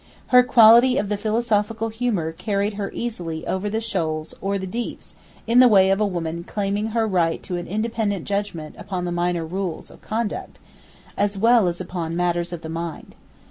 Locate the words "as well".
11.15-11.67